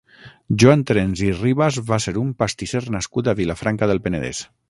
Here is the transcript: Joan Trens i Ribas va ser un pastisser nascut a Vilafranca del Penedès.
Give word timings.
Joan 0.61 0.79
Trens 0.91 1.21
i 1.25 1.29
Ribas 1.41 1.77
va 1.91 1.99
ser 2.07 2.15
un 2.23 2.33
pastisser 2.41 2.83
nascut 2.97 3.29
a 3.35 3.39
Vilafranca 3.43 3.93
del 3.93 4.05
Penedès. 4.07 4.45